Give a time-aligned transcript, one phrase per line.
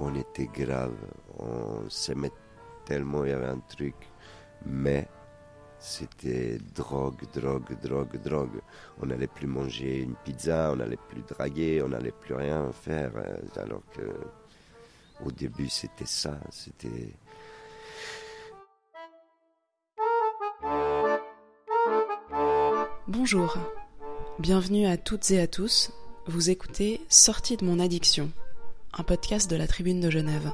[0.00, 0.94] On était grave,
[1.38, 2.30] on s'aimait
[2.84, 3.94] tellement, il y avait un truc,
[4.64, 5.08] mais
[5.78, 8.60] c'était drogue, drogue, drogue, drogue.
[9.00, 13.12] On n'allait plus manger une pizza, on n'allait plus draguer, on n'allait plus rien faire.
[13.16, 14.02] euh, Alors que
[15.24, 17.12] au début c'était ça, c'était.
[23.08, 23.56] Bonjour,
[24.38, 25.92] bienvenue à toutes et à tous.
[26.26, 28.30] Vous écoutez Sortie de mon addiction,
[28.92, 30.52] un podcast de la Tribune de Genève.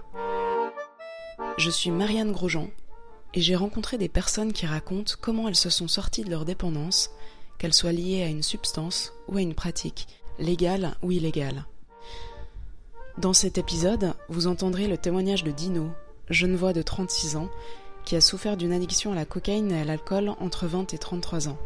[1.58, 2.68] Je suis Marianne Grosjean
[3.34, 7.10] et j'ai rencontré des personnes qui racontent comment elles se sont sorties de leur dépendance,
[7.58, 10.06] qu'elles soient liées à une substance ou à une pratique,
[10.38, 11.66] légale ou illégale.
[13.18, 15.90] Dans cet épisode, vous entendrez le témoignage de Dino,
[16.30, 17.50] jeune voix de 36 ans,
[18.04, 21.48] qui a souffert d'une addiction à la cocaïne et à l'alcool entre 20 et 33
[21.48, 21.58] ans.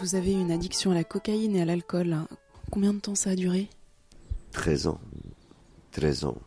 [0.00, 2.16] Vous avez une addiction à la cocaïne et à l'alcool.
[2.70, 3.68] Combien de temps ça a duré?
[4.52, 5.00] 13 ans.
[5.90, 6.38] 13 ans.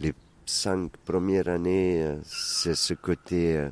[0.00, 0.12] Les
[0.46, 3.70] cinq premières années, euh, c'est ce côté euh,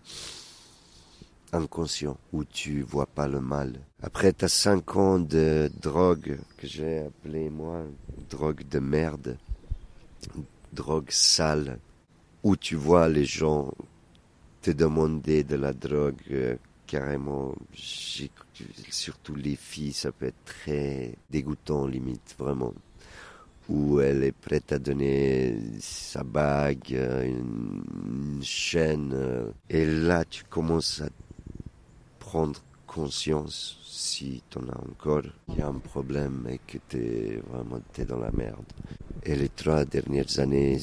[1.53, 3.81] inconscient où tu vois pas le mal.
[4.01, 7.83] Après, tu as 5 ans de drogue que j'ai appelé moi
[8.31, 9.37] drogue de merde,
[10.73, 11.79] drogue sale,
[12.45, 13.73] où tu vois les gens
[14.63, 17.55] te demander de la drogue euh, carrément.
[18.91, 22.73] Surtout les filles, ça peut être très dégoûtant limite, vraiment
[23.69, 27.83] où elle est prête à donner sa bague, euh, une,
[28.37, 29.13] une chaîne.
[29.15, 31.09] euh, Et là, tu commences à
[32.19, 36.99] prendre conscience, si tu en as encore, qu'il y a un problème et que tu
[36.99, 38.65] es vraiment t'es dans la merde.
[39.25, 40.79] Et les trois dernières années,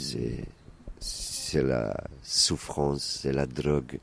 [0.99, 3.99] c'est la souffrance, c'est la drogue,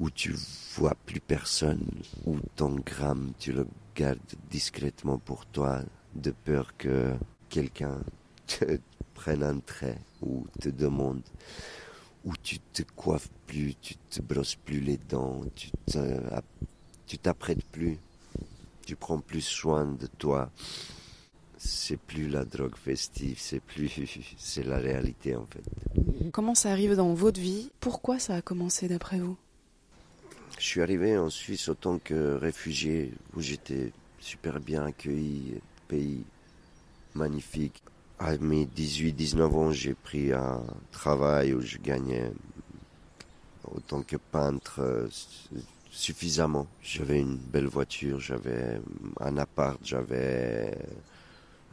[0.00, 0.34] où tu
[0.76, 1.84] vois plus personne,
[2.26, 4.18] où ton gramme, tu le gardes
[4.50, 5.80] discrètement pour toi,
[6.14, 7.12] de peur que
[7.48, 7.98] quelqu'un
[8.46, 8.78] te
[9.14, 11.22] prenne un trait ou te demande,
[12.24, 16.40] où tu te coiffes plus, tu te brosses plus les dents, tu te-
[17.06, 17.98] tu t'apprêtes plus,
[18.86, 20.50] tu prends plus soin de toi.
[21.58, 23.90] C'est plus la drogue festive, c'est plus,
[24.36, 25.62] c'est la réalité en fait.
[26.32, 27.70] Comment ça arrive dans votre vie?
[27.78, 29.36] Pourquoi ça a commencé d'après vous?
[30.62, 33.90] Je suis arrivé en Suisse en tant que réfugié où j'étais
[34.20, 36.22] super bien accueilli, pays
[37.16, 37.82] magnifique.
[38.20, 40.62] À mes 18-19 ans, j'ai pris un
[40.92, 42.30] travail où je gagnais
[43.64, 45.08] en tant que peintre euh,
[45.90, 46.68] suffisamment.
[46.80, 48.80] J'avais une belle voiture, j'avais
[49.18, 50.78] un appart, j'avais...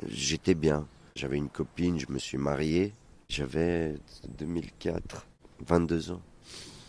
[0.08, 0.88] J'étais bien.
[1.16, 2.92] J'avais une copine, je me suis marié.
[3.30, 3.94] J'avais
[4.40, 5.28] 2004,
[5.68, 6.22] 22 ans.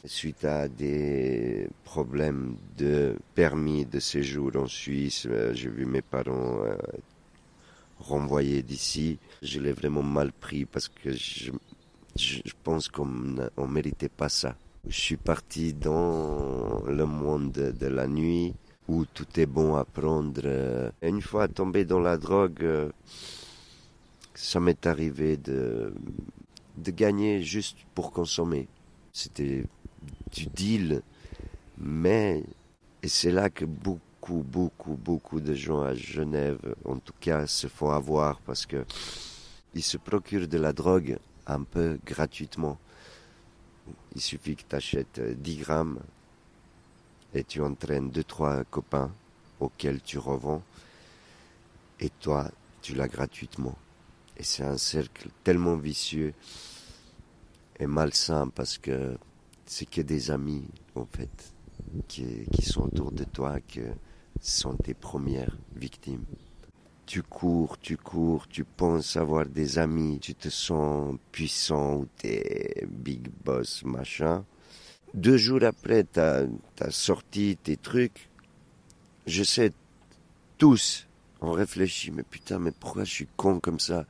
[0.07, 6.63] Suite à des problèmes de permis de séjour en Suisse, euh, j'ai vu mes parents
[6.65, 6.75] euh,
[7.99, 9.19] renvoyés d'ici.
[9.43, 11.51] Je l'ai vraiment mal pris parce que je,
[12.65, 14.57] pense qu'on ne méritait pas ça.
[14.89, 18.55] Je suis parti dans le monde de, de la nuit
[18.89, 20.41] où tout est bon à prendre.
[20.45, 20.91] euh.
[21.03, 22.91] Et une fois tombé dans la drogue, euh,
[24.35, 25.93] ça m'est arrivé de,
[26.79, 28.67] de gagner juste pour consommer.
[29.13, 29.65] C'était
[30.33, 31.03] du deal,
[31.79, 32.45] mais
[33.03, 37.67] et c'est là que beaucoup, beaucoup, beaucoup de gens à Genève, en tout cas, se
[37.67, 38.85] font avoir parce que
[39.75, 42.79] ils se procurent de la drogue un peu gratuitement.
[44.15, 46.01] Il suffit que tu achètes 10 grammes
[47.33, 49.11] et tu entraînes deux, trois copains
[49.61, 50.63] auxquels tu revends
[52.01, 52.51] et toi,
[52.83, 53.77] tu l'as gratuitement.
[54.37, 56.35] Et c'est un cercle tellement vicieux
[57.79, 59.17] et malsain parce que
[59.71, 60.65] c'est que des amis,
[60.97, 61.55] en fait,
[62.09, 63.83] qui, qui sont autour de toi, que
[64.41, 66.25] sont tes premières victimes.
[67.07, 72.85] Tu cours, tu cours, tu penses avoir des amis, tu te sens puissant ou t'es
[72.91, 74.45] big boss, machin.
[75.15, 76.47] Deux jours après, t'as
[76.81, 78.29] as sorti tes trucs.
[79.29, 79.71] Je sais,
[80.59, 81.07] tous,
[81.41, 84.05] on réfléchit, mais putain, mais pourquoi je suis con comme ça?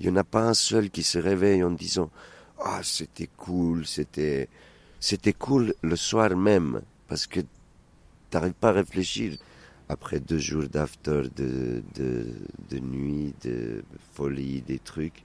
[0.00, 2.10] Il n'y en a pas un seul qui se réveille en disant
[2.58, 4.48] Ah, c'était cool, c'était
[5.04, 7.40] c'était cool le soir même, parce que
[8.30, 9.36] t'arrives pas à réfléchir.
[9.90, 12.26] Après deux jours d'after, de, de,
[12.70, 13.84] de nuit, de
[14.14, 15.22] folie, des trucs,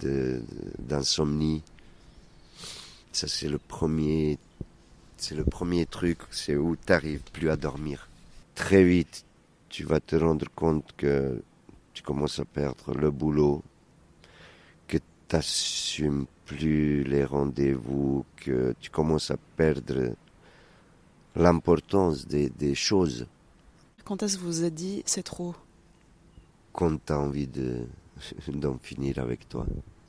[0.00, 0.40] de-
[0.78, 1.64] d'insomnie,
[3.10, 4.38] ça c'est le premier,
[5.16, 8.08] c'est le premier truc, c'est où t'arrives plus à dormir.
[8.54, 9.24] Très vite,
[9.68, 11.42] tu vas te rendre compte que
[11.92, 13.64] tu commences à perdre le boulot,
[14.86, 20.14] que t'assumes plus les rendez-vous, que tu commences à perdre
[21.36, 23.26] l'importance des, des choses.
[24.04, 25.54] Quand est-ce que vous êtes dit c'est trop?
[26.72, 27.84] Quand tu as envie de,
[28.48, 29.66] d'en finir avec toi,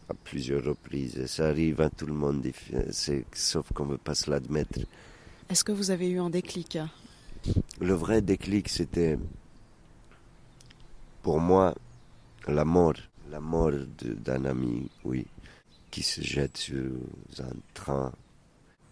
[0.09, 1.25] à plusieurs reprises.
[1.27, 2.45] Ça arrive à tout le monde,
[2.91, 4.80] c'est, sauf qu'on ne veut pas se l'admettre.
[5.50, 6.80] Est-ce que vous avez eu un déclic?
[7.80, 9.18] Le vrai déclic, c'était
[11.21, 11.75] pour moi
[12.47, 12.95] la mort.
[13.30, 15.27] La mort d'un ami, oui,
[15.91, 16.91] qui se jette sur
[17.39, 18.12] un train.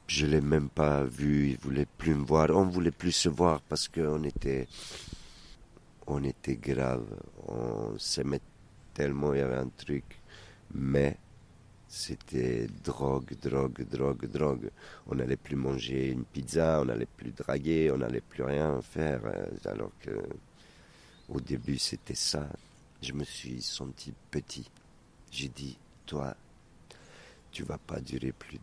[0.07, 2.49] Je l'ai même pas vu, il voulait plus me voir.
[2.51, 4.67] On voulait plus se voir parce qu'on était,
[6.07, 7.05] on était grave.
[7.47, 8.41] On s'aimait
[8.93, 10.05] tellement, il y avait un truc.
[10.73, 11.17] Mais
[11.87, 14.69] c'était drogue, drogue, drogue, drogue.
[15.07, 19.21] On n'allait plus manger une pizza, on n'allait plus draguer, on n'allait plus rien faire.
[19.25, 20.11] Euh, alors que
[21.29, 22.47] au début c'était ça.
[23.01, 24.69] Je me suis senti petit.
[25.31, 26.35] J'ai dit, toi,
[27.57, 28.59] tu vas pas durer plus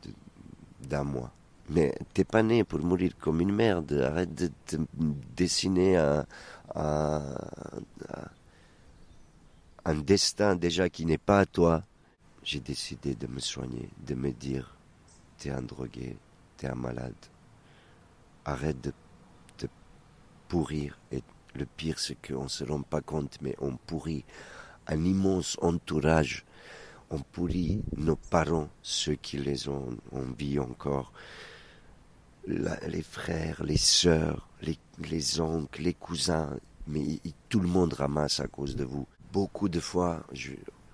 [0.89, 1.33] d'un mois.
[1.69, 3.93] Mais t'es pas né pour mourir comme une merde.
[3.93, 4.77] Arrête de te
[5.37, 6.25] dessiner un,
[9.85, 11.83] un destin déjà qui n'est pas à toi.
[12.45, 14.77] J'ai décidé de me soigner, de me dire,
[15.39, 16.17] t'es un drogué,
[16.57, 17.23] t'es un malade.
[18.45, 18.93] Arrête de
[19.57, 19.67] te
[20.47, 21.21] pourrir et
[21.57, 24.25] le pire, c'est qu'on ne se rend pas compte, mais on pourrit
[24.87, 26.45] un immense entourage.
[27.11, 31.13] On pourrit nos parents, ceux qui les ont en vie encore.
[32.47, 36.59] les frères, les sœurs, les, oncles, les cousins.
[36.87, 37.19] Mais
[37.49, 39.07] tout le monde ramasse à cause de vous.
[39.33, 40.25] Beaucoup de fois,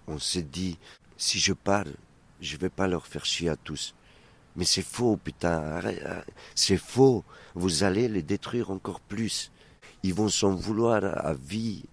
[0.06, 0.78] on se dit,
[1.16, 1.92] si je parle,
[2.40, 3.94] je vais pas leur faire chier à tous.
[4.56, 5.80] Mais c'est faux, putain.
[6.54, 7.24] C'est faux.
[7.54, 9.50] Vous allez les détruire encore plus
[10.02, 11.84] ils vont s'en vouloir à vie,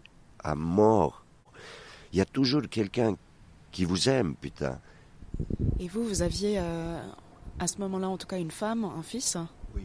[0.43, 1.25] à mort.
[2.13, 3.15] Il y a toujours quelqu'un
[3.71, 4.79] qui vous aime, putain.
[5.79, 6.99] Et vous, vous aviez euh,
[7.59, 9.37] à ce moment-là, en tout cas, une femme, un fils?
[9.75, 9.83] Oui.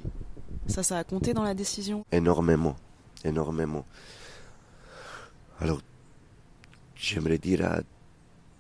[0.67, 2.05] Ça, ça a compté dans la décision?
[2.12, 2.76] Énormément,
[3.25, 3.84] énormément.
[5.61, 5.81] Alors,
[6.94, 7.81] j'aimerais dire à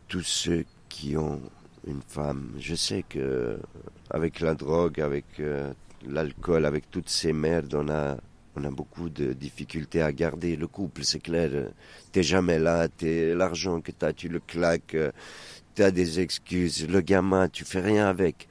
[0.08, 1.40] tous ceux qui ont
[1.86, 3.58] une femme, je sais que
[4.10, 5.72] avec la drogue, avec euh,
[6.06, 8.16] l'alcool, avec toutes ces merdes, on a
[8.56, 11.70] on a beaucoup de difficultés à garder le couple, c'est clair.
[12.12, 14.96] T'es jamais là, t'es l'argent que t'as, tu le claques,
[15.74, 16.86] t'as des excuses.
[16.88, 18.48] Le gamin, tu fais rien avec.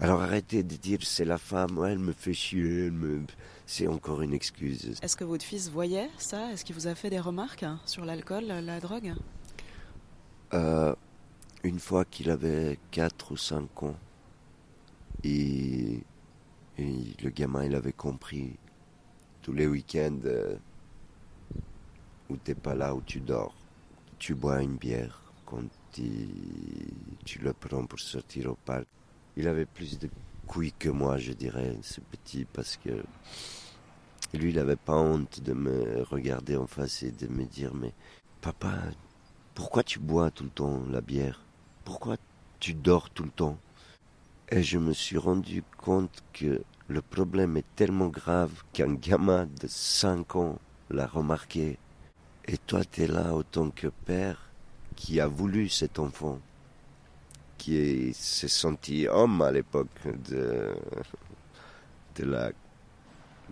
[0.00, 2.90] Alors arrêtez de dire c'est la femme, elle me fait chier,
[3.66, 4.98] c'est encore une excuse.
[5.00, 6.50] Est-ce que votre fils voyait ça?
[6.52, 9.12] Est-ce qu'il vous a fait des remarques sur l'alcool, la drogue?
[10.54, 10.94] Euh,
[11.62, 13.96] Une fois qu'il avait 4 ou 5 ans,
[15.22, 16.00] et,
[16.78, 18.56] et le gamin, il avait compris
[19.42, 20.56] tous les week-ends euh,
[22.30, 23.54] où t'es pas là, où tu dors,
[24.18, 25.62] tu bois une bière quand
[25.92, 28.86] tu le prends pour sortir au parc.
[29.36, 30.08] Il avait plus de
[30.46, 33.02] couilles que moi, je dirais, ce petit, parce que
[34.34, 37.92] lui, il n'avait pas honte de me regarder en face et de me dire, mais
[38.40, 38.78] papa,
[39.54, 41.42] pourquoi tu bois tout le temps la bière?
[41.84, 42.16] Pourquoi
[42.60, 43.58] tu dors tout le temps?
[44.50, 49.66] Et je me suis rendu compte que le problème est tellement grave qu'un gamin de
[49.66, 50.58] 5 ans
[50.90, 51.78] l'a remarqué.
[52.46, 54.50] Et toi, tu es là autant que père
[54.96, 56.40] qui a voulu cet enfant,
[57.56, 59.88] qui s'est senti homme à l'époque
[60.28, 60.74] de,
[62.16, 62.52] de,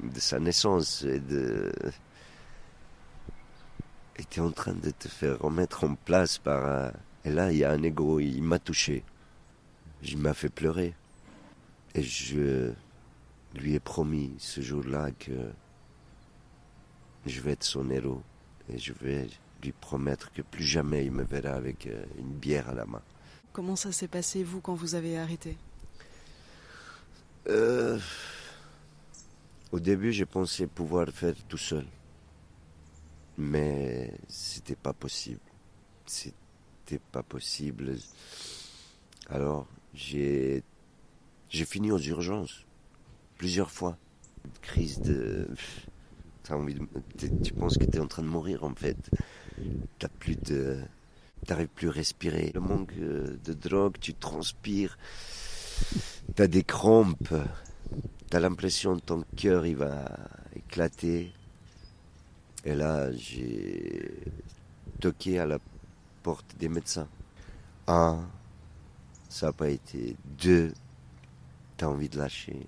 [0.03, 1.73] de sa naissance et de
[4.17, 6.93] était en train de te faire remettre en place par
[7.25, 9.03] et là il y a un ego il m'a touché
[10.03, 10.95] il m'a fait pleurer
[11.95, 12.73] et je
[13.55, 15.51] lui ai promis ce jour-là que
[17.27, 18.23] je vais être son héros
[18.69, 19.29] et je vais
[19.63, 23.03] lui promettre que plus jamais il me verra avec euh, une bière à la main.
[23.53, 25.57] Comment ça s'est passé, vous, quand vous avez arrêté?
[27.49, 27.99] Euh,
[29.73, 31.87] Au début, j'ai pensé pouvoir le faire tout seul.
[33.37, 35.41] Mais c'était pas possible.
[36.07, 37.97] C'était pas possible.
[39.29, 40.63] Alors, j'ai,
[41.49, 42.65] j'ai fini aux urgences
[43.41, 43.97] plusieurs fois.
[44.45, 45.49] Une crise de.
[46.51, 46.87] As envie de...
[47.43, 48.99] Tu penses que tu es en train de mourir en fait.
[49.99, 50.79] T'as plus de.
[51.47, 52.53] T'arrives plus à respirer.
[52.55, 54.99] Le manque euh, de drogue, tu transpires.
[56.35, 57.35] T'as des crampes.
[58.29, 60.05] T'as l'impression que ton cœur il va
[60.55, 61.33] éclater.
[62.67, 64.19] Et là, j'ai
[65.01, 65.59] toqué à la
[66.23, 67.09] porte des médecins.
[67.87, 68.21] Un,
[69.31, 70.15] ça n'a pas été.
[70.27, 70.75] Deux,
[71.79, 72.67] t'as envie de lâcher.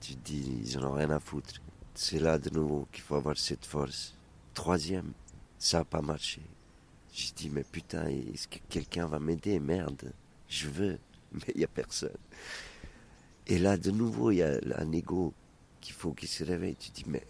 [0.00, 1.60] Tu te dis, ils n'en ont rien à foutre.
[1.94, 4.14] C'est là de nouveau qu'il faut avoir cette force.
[4.54, 5.12] Troisième,
[5.58, 6.40] ça n'a pas marché.
[7.12, 9.58] J'ai dit, mais putain, est-ce que quelqu'un va m'aider?
[9.58, 10.12] Merde,
[10.48, 10.98] je veux.
[11.32, 12.16] mais il n'y a personne.
[13.46, 15.32] Et là, de nouveau, il y a un ego
[15.80, 16.76] qu'il faut qu'il se réveille.
[16.76, 17.22] Tu dis, mais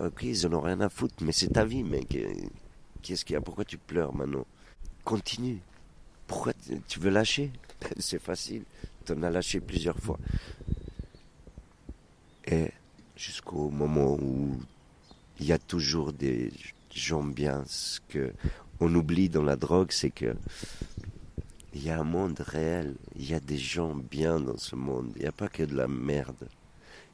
[0.00, 2.16] ok, ils n'en ont rien à foutre, mais c'est ta vie, mec.
[3.02, 3.40] Qu'est-ce qu'il y a?
[3.40, 4.46] Pourquoi tu pleures maintenant
[5.04, 5.60] Continue.
[6.26, 6.52] Pourquoi
[6.88, 7.52] tu veux lâcher?
[7.98, 8.64] C'est facile.
[9.04, 10.18] Tu en as lâché plusieurs fois.
[12.46, 12.70] Et
[13.16, 14.58] jusqu'au moment où
[15.40, 16.52] il y a toujours des
[16.90, 17.64] gens bien.
[17.66, 18.32] Ce que
[18.80, 20.34] on oublie dans la drogue, c'est que
[21.74, 22.94] il y a un monde réel.
[23.16, 25.12] Il y a des gens bien dans ce monde.
[25.16, 26.48] Il n'y a pas que de la merde.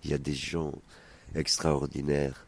[0.04, 0.72] Il y a des gens
[1.34, 2.46] extraordinaires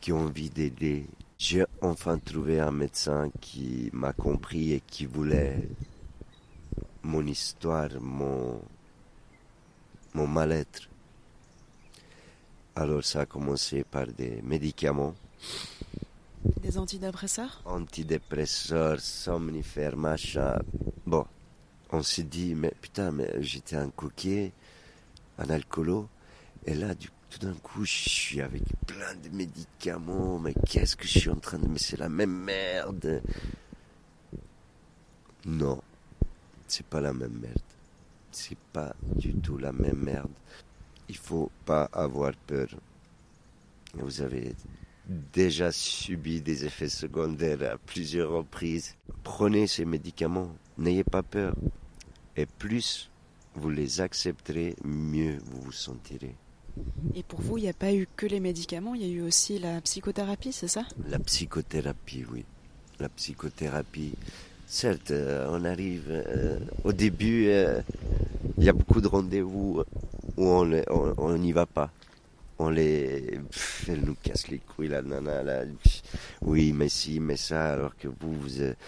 [0.00, 1.06] qui ont envie d'aider.
[1.38, 5.68] J'ai enfin trouvé un médecin qui m'a compris et qui voulait
[7.02, 8.60] mon histoire, mon,
[10.14, 10.88] mon mal-être.
[12.78, 15.14] Alors ça a commencé par des médicaments.
[16.60, 17.62] Des antidépresseurs?
[17.64, 20.58] Antidépresseurs, somnifères, machin.
[21.06, 21.24] Bon,
[21.90, 24.52] on s'est dit, mais putain, mais j'étais un coquet,
[25.38, 26.06] un alcoolo,
[26.66, 31.06] et là, du, tout d'un coup, je suis avec plein de médicaments, mais qu'est-ce que
[31.06, 31.66] je suis en train de...
[31.66, 33.22] Mais c'est la même merde.
[35.46, 35.80] Non,
[36.68, 37.56] c'est pas la même merde.
[38.30, 40.28] C'est pas du tout la même merde
[41.08, 42.68] il faut pas avoir peur.
[43.94, 44.54] Vous avez
[45.32, 48.94] déjà subi des effets secondaires à plusieurs reprises.
[49.22, 51.54] Prenez ces médicaments, n'ayez pas peur.
[52.36, 53.10] Et plus
[53.54, 56.34] vous les accepterez, mieux vous vous sentirez.
[57.14, 59.22] Et pour vous, il n'y a pas eu que les médicaments, il y a eu
[59.22, 60.84] aussi la psychothérapie, c'est ça?
[61.08, 62.44] La psychothérapie, oui.
[63.00, 64.12] La psychothérapie.
[64.66, 67.80] Certes, euh, on arrive euh, au début, euh,
[68.58, 69.82] il y a beaucoup de rendez-vous
[70.36, 71.90] où on n'y va pas.
[72.58, 73.38] On les,
[73.86, 75.64] elle nous casse les couilles la nana là.
[76.40, 78.78] Oui, mais si, mais ça, alors que vous, vous êtes,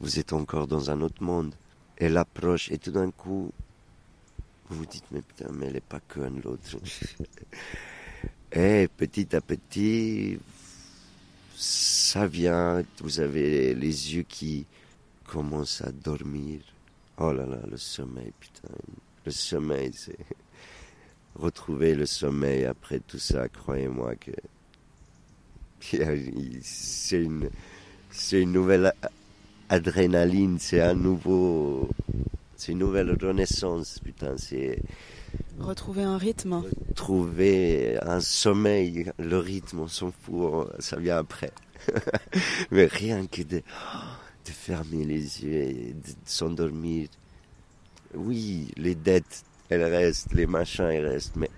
[0.00, 1.54] vous êtes encore dans un autre monde.
[1.96, 3.52] Elle approche et tout d'un coup,
[4.68, 6.78] vous vous dites mais putain, mais elle est pas conne l'autre.
[8.52, 10.38] et petit à petit,
[11.54, 12.82] ça vient.
[13.02, 14.64] Vous avez les yeux qui
[15.26, 16.62] commencent à dormir.
[17.18, 18.74] Oh là là, le sommeil, putain.
[19.26, 20.16] Le sommeil, c'est
[21.34, 24.32] retrouver le sommeil après tout ça, croyez-moi que
[25.80, 27.50] c'est une,
[28.10, 28.92] c'est une nouvelle
[29.68, 31.88] adrénaline, c'est un nouveau,
[32.56, 34.82] c'est une nouvelle renaissance, putain, c'est
[35.58, 36.62] retrouver un rythme,
[36.94, 41.52] trouver un sommeil, le rythme, on s'en fout, ça vient après,
[42.70, 47.08] mais rien que de, de fermer les yeux et de s'endormir.
[48.14, 51.36] Oui, les dettes elle reste, les machins, ils restent.
[51.36, 51.48] Mais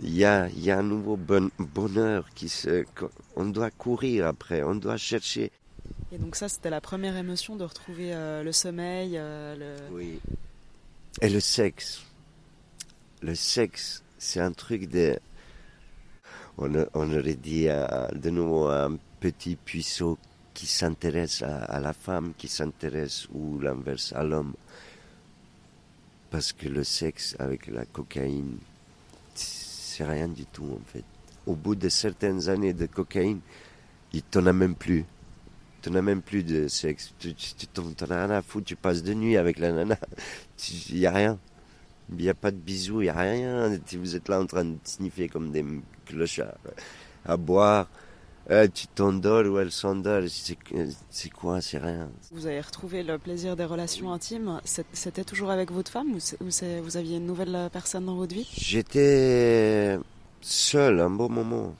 [0.00, 2.84] il y a, y a un nouveau bonheur qui se.
[3.36, 5.50] On doit courir après, on doit chercher.
[6.12, 9.16] Et donc, ça, c'était la première émotion de retrouver euh, le sommeil.
[9.16, 9.94] Euh, le...
[9.94, 10.20] Oui.
[11.20, 12.04] Et le sexe.
[13.22, 15.18] Le sexe, c'est un truc de.
[16.56, 20.18] On, on aurait dit de nouveau un petit puceau
[20.52, 24.54] qui s'intéresse à, à, la femme, qui s'intéresse ou l'inverse à l'homme.
[26.34, 28.56] Parce que le sexe avec la cocaïne,
[29.36, 31.04] c'est rien du tout en fait.
[31.46, 33.38] Au bout de certaines années de cocaïne,
[34.12, 35.04] il t'en a même plus.
[35.80, 37.14] Tu n'as même plus de sexe.
[37.20, 37.36] Tu,
[37.72, 38.66] t'en as rien à foutre.
[38.66, 39.96] Tu passes de nuit avec la nana.
[40.90, 41.38] Il n'y a rien.
[42.10, 43.78] Il n'y a pas de bisous, il n'y a rien.
[43.92, 45.64] Vous êtes là en train de sniffer comme des
[46.04, 46.58] clochards.
[47.24, 47.88] À boire.
[48.50, 52.10] Euh, tu t'endors ou elle s'endort, c'est quoi, c'est rien.
[52.30, 56.18] Vous avez retrouvé le plaisir des relations intimes, c'était toujours avec votre femme ou,
[56.82, 58.46] vous aviez une nouvelle personne dans votre vie?
[58.54, 59.98] J'étais
[60.42, 61.74] seul un bon moment,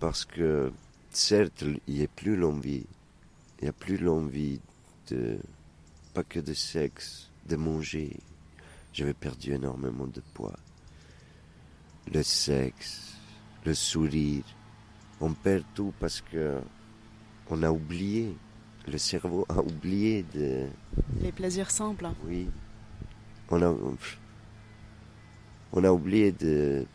[0.00, 0.72] parce que
[1.10, 2.86] certes, il n'y a plus l'envie,
[3.60, 4.58] il n'y a plus l'envie
[5.10, 5.38] de,
[6.12, 8.16] pas que de sexe, de manger.
[8.92, 10.58] J'avais perdu énormément de poids.
[12.12, 13.14] Le sexe,
[13.64, 14.42] le sourire,
[15.20, 16.58] on perd tout parce que
[17.50, 18.36] on a oublié.
[18.88, 20.66] Le cerveau a oublié de.
[21.20, 22.08] Les plaisirs simples.
[22.26, 22.48] Oui.
[23.50, 23.74] On a,
[25.72, 26.86] on a oublié de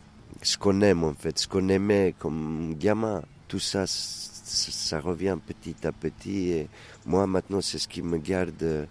[0.42, 3.22] ce qu'on aime en fait, ce qu'on aimait comme gamin.
[3.48, 6.50] Tout ça, ça, revient petit à petit.
[6.50, 6.68] Et
[7.04, 8.88] moi maintenant, c'est ce qui me garde.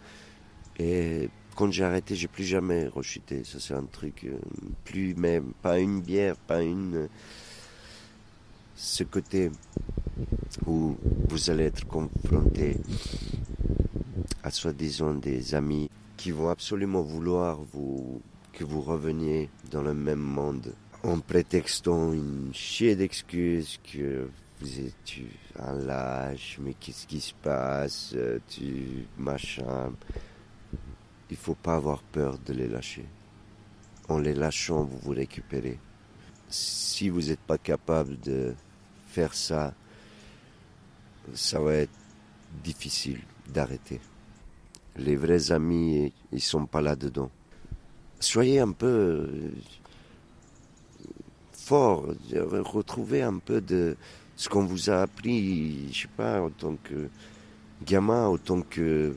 [0.80, 3.44] Et quand j'ai arrêté, j'ai plus jamais rechuté.
[3.44, 4.26] Ça, c'est un truc.
[4.26, 4.38] Euh,
[4.84, 7.10] plus même, pas une bière, pas une
[8.76, 9.52] ce côté
[10.66, 10.96] où
[11.30, 12.78] vous allez être confronté
[14.44, 17.60] à soi-disant des amis qui vont absolument vouloir
[18.54, 24.28] que vous reveniez dans le même monde en prétextant une chier d'excuses que
[24.60, 24.96] vous êtes
[25.60, 28.16] un lâche, mais qu'est-ce qui se passe,
[28.48, 29.92] tu machin.
[31.30, 33.06] il faut pas avoir peur de les lâcher.
[34.10, 35.80] En les lâchant, vous vous récupérez.
[36.50, 38.56] Si vous n'êtes pas capable de
[39.16, 39.74] faire ça,
[41.34, 41.98] ça va être
[42.62, 44.02] difficile d'arrêter.
[44.98, 47.32] Les vrais amis, ils sont pas là-dedans.
[48.20, 49.52] Soyez un peu euh,
[51.54, 53.96] fort, retrouvez un peu de
[54.36, 57.10] ce qu'on vous a appris, je sais pas, en tant que
[57.86, 59.16] gamin, autant que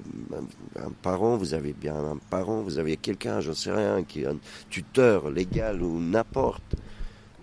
[0.76, 4.26] un parent, vous avez bien un parent, vous avez quelqu'un, j'en sais rien, qui est
[4.26, 4.38] un
[4.70, 6.76] tuteur légal ou n'importe.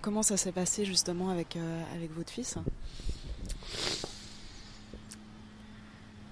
[0.05, 2.59] Comment ça s'est passé justement avec, euh, avec votre fils?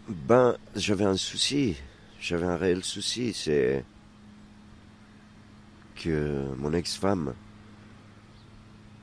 [0.07, 1.75] Ben, j'avais un souci,
[2.21, 3.83] j'avais un réel souci, c'est
[5.95, 7.33] que mon ex-femme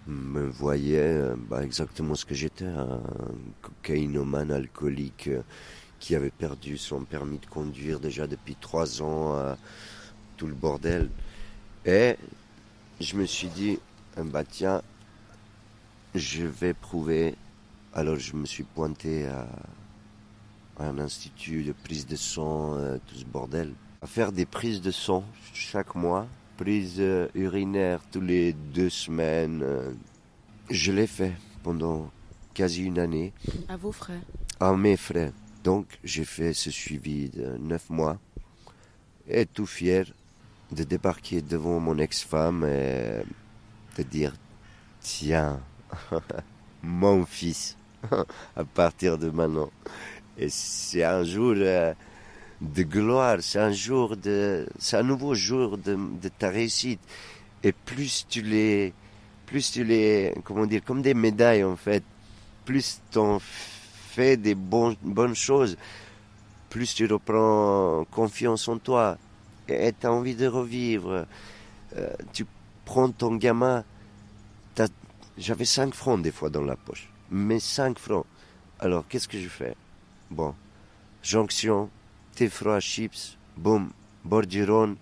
[0.07, 3.01] me voyait bah, exactement ce que j'étais, un
[3.63, 5.43] cocaïnomane alcoolique euh,
[5.99, 9.57] qui avait perdu son permis de conduire déjà depuis trois ans,
[10.37, 11.11] tout le bordel.
[11.85, 12.15] Et
[13.01, 13.81] je me suis dit,
[14.25, 14.83] bah tiens,
[16.15, 17.35] je vais prouver.
[17.95, 19.47] Alors je me suis pointé à,
[20.79, 25.25] un institut de prise de sang, tout ce bordel, à faire des prises de sang
[25.53, 26.27] chaque mois
[26.61, 29.63] prise euh, urinaire tous les deux semaines.
[29.63, 29.93] Euh,
[30.69, 32.11] je l'ai fait pendant
[32.53, 33.33] quasi une année.
[33.67, 34.21] À vos frais
[34.61, 35.33] À mes frais.
[35.65, 38.19] Donc j'ai fait ce suivi de neuf mois
[39.27, 40.05] et tout fier
[40.71, 43.23] de débarquer devant mon ex-femme et
[43.97, 44.33] de dire
[45.01, 45.61] tiens,
[46.83, 47.77] mon fils,
[48.57, 49.71] à partir de maintenant.
[50.39, 51.93] Et c'est un jour euh,
[52.61, 57.01] de gloire, c'est un jour de, c'est un nouveau jour de, de, ta réussite.
[57.63, 58.93] Et plus tu les,
[59.47, 62.03] plus tu les, comment dire, comme des médailles en fait,
[62.65, 65.77] plus t'en fais des bonnes choses,
[66.71, 69.19] plus tu reprends confiance en toi
[69.69, 71.27] et tu as envie de revivre.
[71.97, 72.47] Euh, tu
[72.91, 73.85] prends ton gamin,
[75.39, 78.27] j'avais 5 francs des fois dans la poche, mais 5 francs.
[78.81, 79.77] Alors qu'est-ce que je fais?
[80.29, 80.57] Bon,
[81.23, 81.89] jonction,
[82.35, 83.93] thé froid, chips, boum,
[84.25, 84.97] bordiron.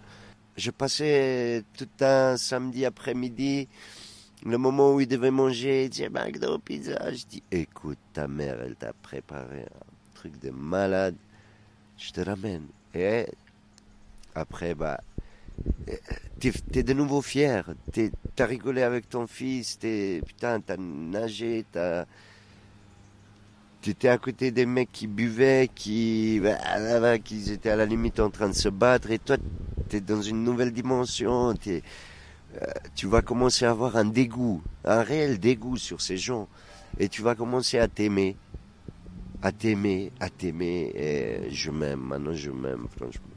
[0.59, 3.69] Je passais tout un samedi après-midi,
[4.45, 7.11] le moment où il devait manger, il disait McDo, pizza.
[7.11, 11.17] Je dis, écoute, ta mère, elle t'a préparé un truc de malade,
[11.97, 12.67] je te ramène.
[12.95, 13.25] Et
[14.35, 15.01] après, bah,
[16.41, 17.75] t'es es de nouveau fier,
[18.37, 22.05] t'as rigolé avec ton fils, t'es, putain, t'as nagé, t'as
[23.81, 28.19] tu étais à côté des mecs qui buvaient, qui, bah, qui étaient à la limite
[28.19, 29.37] en train de se battre, et toi,
[29.89, 31.83] tu es dans une nouvelle dimension, es,
[32.61, 32.67] euh,
[32.97, 36.49] tu vas commencer à avoir un dégoût, un réel dégoût sur ces gens,
[36.99, 38.37] et tu vas commencer à t'aimer,
[39.43, 43.28] à t'aimer, à t'aimer, et je m'aime, maintenant je m'aime, franchement.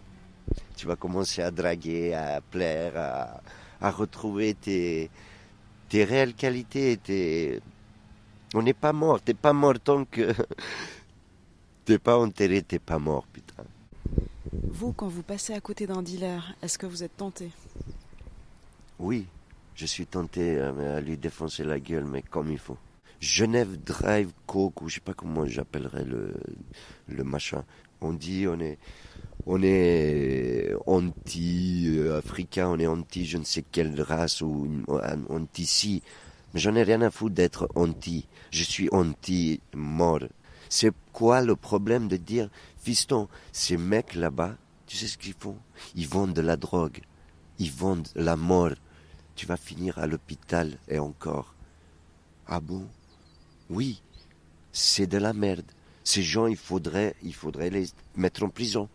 [0.81, 3.41] Tu vas commencer à draguer, à plaire, à,
[3.81, 5.11] à retrouver tes,
[5.89, 7.61] tes réelles qualités, tes
[8.55, 9.21] on n'est pas mort.
[9.21, 10.33] T'es pas mort tant que.
[11.85, 13.63] T'es pas enterré, t'es pas mort, putain.
[14.71, 17.51] Vous, quand vous passez à côté d'un dealer, est-ce que vous êtes tenté?
[18.97, 19.27] Oui,
[19.75, 22.77] je suis tenté à lui défoncer la gueule, mais comme il faut.
[23.19, 26.33] Genève Drive Coke, ou je sais pas comment j'appellerais le,
[27.07, 27.63] le machin.
[27.99, 28.79] On dit, on est,
[29.45, 34.67] on est anti-africain, on est anti je ne sais quelle race, ou
[35.29, 36.01] anti-ci.
[36.53, 38.27] Mais j'en ai rien à foutre d'être anti.
[38.51, 40.23] Je suis anti-mort.
[40.69, 44.55] C'est quoi le problème de dire, fiston, ces mecs là-bas,
[44.87, 45.57] tu sais ce qu'ils font?
[45.95, 47.01] Ils vendent de la drogue.
[47.59, 48.73] Ils vendent la mort.
[49.35, 51.55] Tu vas finir à l'hôpital et encore.
[52.47, 52.85] Ah bon?
[53.69, 54.01] Oui,
[54.73, 55.71] c'est de la merde.
[56.03, 57.85] Ces gens, il faudrait, il faudrait les
[58.15, 58.89] mettre en prison.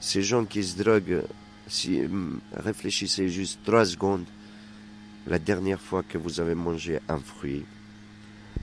[0.00, 1.22] Ces gens qui se droguent,
[1.66, 4.24] si, hum, réfléchissez juste trois secondes
[5.26, 7.64] la dernière fois que vous avez mangé un fruit,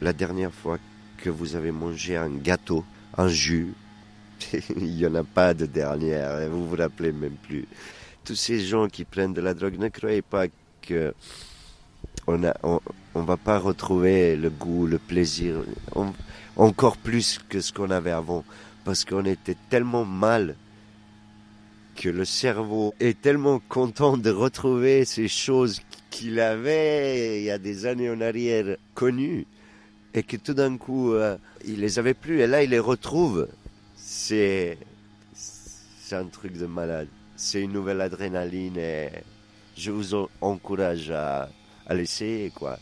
[0.02, 0.80] la dernière fois
[1.18, 2.86] que vous avez mangé un gâteau,
[3.18, 3.74] un jus,
[4.78, 7.68] il n'y en a pas de dernière, vous vous rappelez même plus.
[8.24, 10.46] Tous ces gens qui prennent de la drogue, ne croyez pas
[10.82, 11.14] que
[12.28, 15.56] on a, on, va pas retrouver le goût, le plaisir,
[16.56, 18.44] encore plus que ce qu'on avait avant,
[18.86, 20.56] parce qu'on était tellement mal
[21.96, 27.58] que le cerveau est tellement content de retrouver ces choses qu'il avait il y a
[27.58, 29.46] des années en arrière connues
[30.14, 33.48] et que tout d'un coup euh, il les avait plus et là il les retrouve.
[33.96, 34.78] C'est
[36.12, 37.08] un truc de malade.
[37.36, 39.10] C'est une nouvelle adrénaline et
[39.76, 41.50] je vous encourage à,
[41.88, 42.78] à l'essayer quoi.